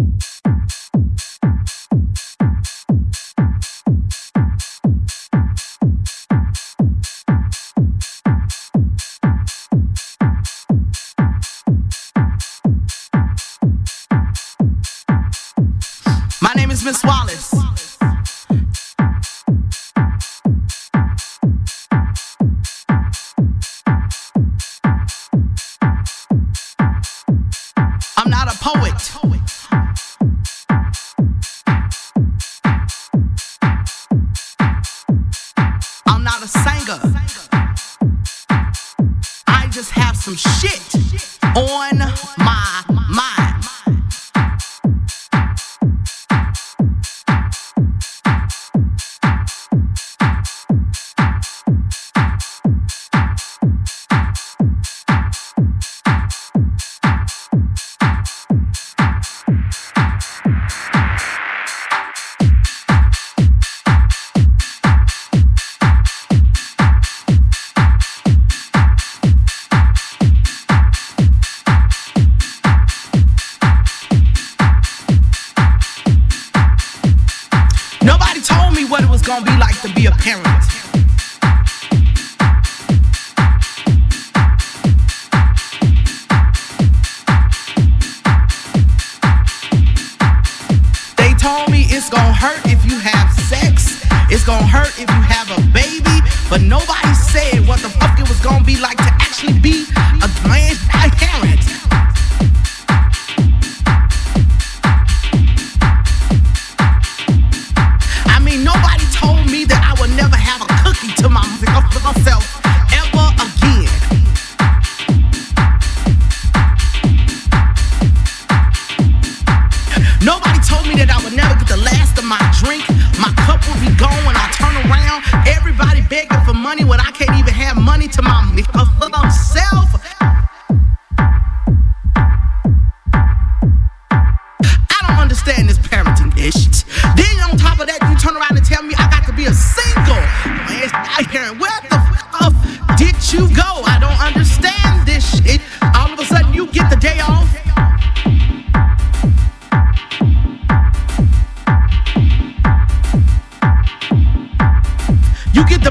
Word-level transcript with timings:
you 0.00 0.29
It's 92.00 92.08
gonna 92.08 92.32
hurt 92.32 92.64
if 92.64 92.82
you 92.86 92.98
have 92.98 93.28
sex. 93.30 94.00
It's 94.32 94.42
gonna 94.42 94.66
hurt 94.66 94.88
if 94.96 95.04
you 95.04 95.20
have 95.20 95.52
a 95.52 95.60
baby. 95.68 96.24
But 96.48 96.62
nobody 96.62 97.12
said 97.12 97.68
what 97.68 97.80
the 97.80 97.90
fuck 97.90 98.18
it 98.18 98.26
was 98.26 98.40
gonna 98.40 98.64
be 98.64 98.80
like 98.80 98.96
to 98.96 99.12
actually 99.20 99.60
be 99.60 99.84
a 100.24 100.48
man. 100.48 100.72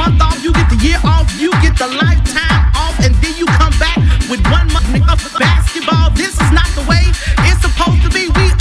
month 0.00 0.22
off, 0.22 0.42
you 0.42 0.50
get 0.52 0.68
the 0.70 0.76
year 0.76 0.98
off, 1.04 1.28
you 1.38 1.50
get 1.60 1.76
the 1.76 1.86
lifetime 2.00 2.72
off, 2.74 2.96
and 3.04 3.14
then 3.20 3.36
you 3.36 3.44
come 3.60 3.76
back 3.76 3.98
with 4.32 4.40
one 4.48 4.66
month 4.72 4.88
of 4.96 5.20
basketball. 5.38 6.08
This 6.16 6.32
is 6.40 6.50
not 6.52 6.68
the 6.72 6.84
way 6.88 7.04
it's 7.44 7.60
supposed 7.60 8.00
to 8.04 8.08
be. 8.08 8.24
We 8.32 8.59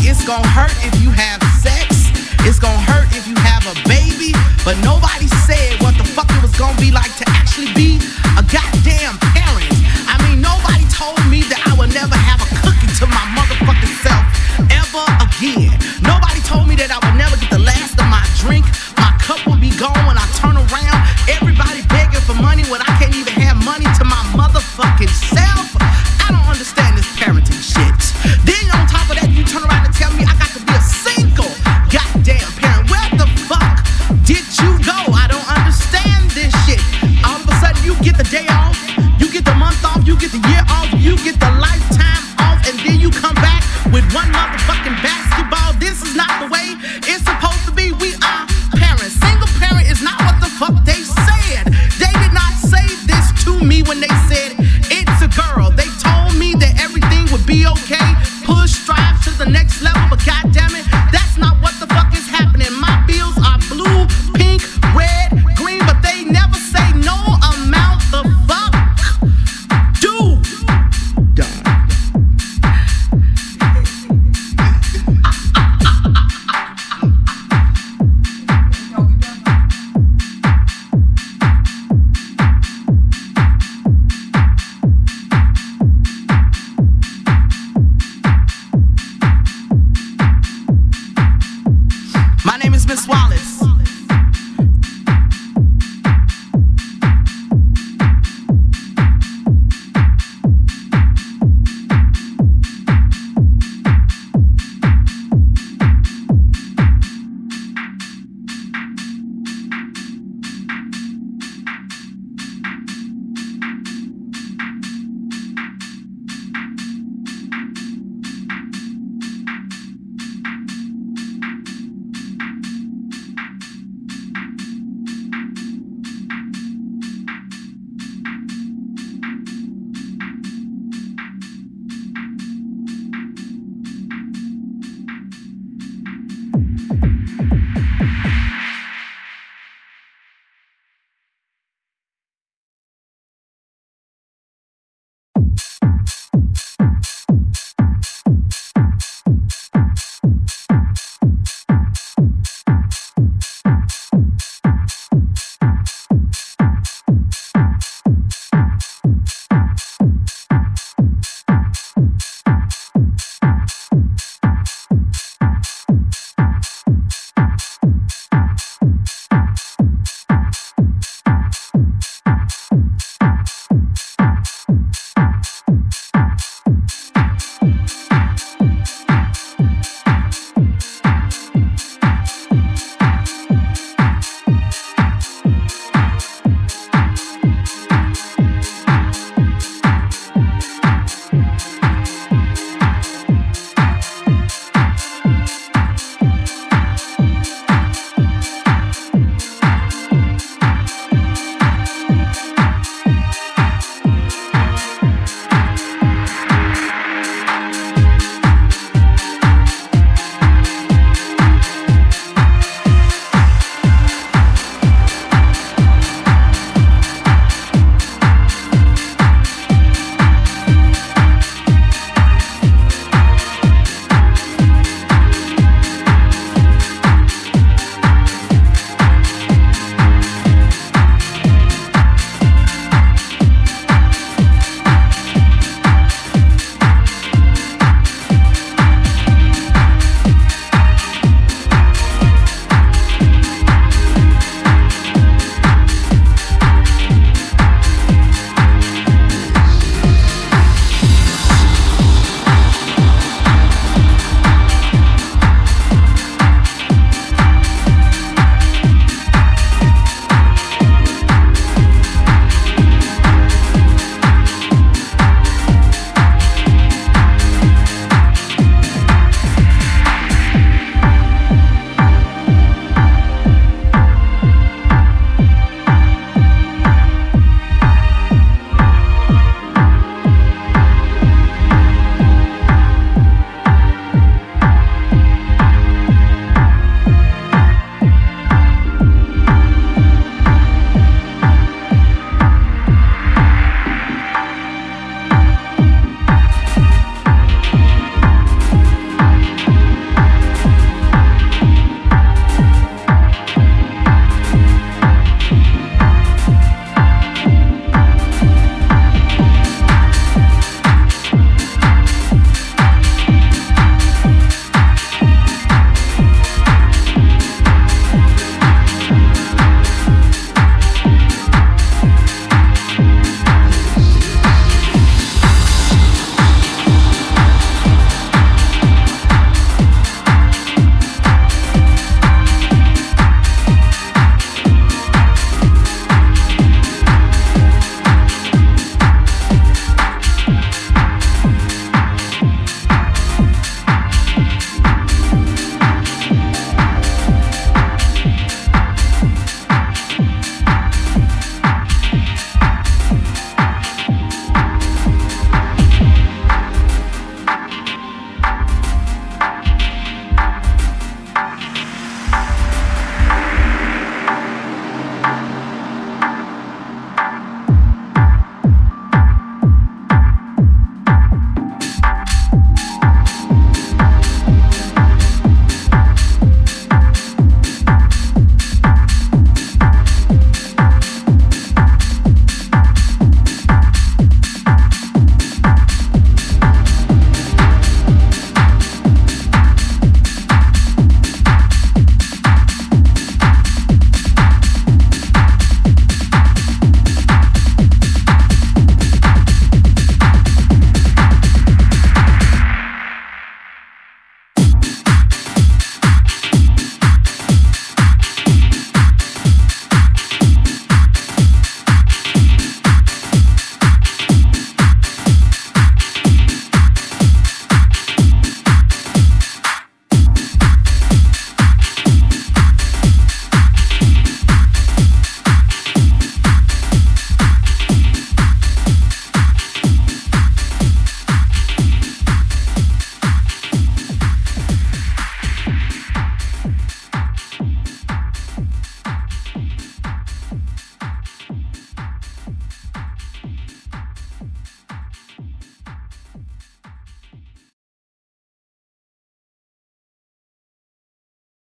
It's 0.00 0.24
gonna 0.24 0.46
hurt 0.46 0.72
if 0.86 0.94
you 1.02 1.10
have 1.10 1.42
sex. 1.60 2.08
It's 2.46 2.58
gonna 2.58 2.78
hurt 2.80 3.10
if 3.12 3.26
you 3.26 3.34
have 3.36 3.66
a 3.66 3.74
baby. 3.84 4.32
But 4.64 4.78
nobody 4.86 5.26
said 5.42 5.82
what 5.82 5.98
the 5.98 6.04
fuck 6.04 6.30
it 6.30 6.38
was 6.38 6.54
gonna 6.54 6.78
be 6.78 6.92
like 6.94 7.10
to 7.18 7.26
actually 7.28 7.72
be 7.74 7.98
a 8.38 8.42
goddamn 8.46 9.18
parent. 9.34 9.74
I 10.06 10.16
mean, 10.22 10.38
nobody 10.38 10.86
told 10.88 11.18
me 11.26 11.42
that 11.50 11.66
I 11.66 11.74
would 11.74 11.90
never 11.90 12.14
have 12.14 12.38
a 12.38 12.48
cookie 12.62 12.86
to 13.02 13.06
my 13.10 13.24
motherfucking 13.34 13.96
self 14.06 14.22
ever 14.70 15.02
again. 15.18 15.74
Nobody 16.06 16.38
told 16.46 16.70
me 16.70 16.78
that 16.78 16.94
I 16.94 17.02
would 17.02 17.18
never 17.18 17.34
get 17.34 17.50
the 17.50 17.58
last 17.58 17.98
of 17.98 18.06
my 18.06 18.22
drink. 18.38 18.62
My 18.94 19.10
cup 19.18 19.42
would 19.50 19.58
be 19.58 19.74
gone 19.74 19.98
when 20.06 20.14
I 20.14 20.26
turn 20.38 20.54
around. 20.54 21.00
Every 21.26 21.41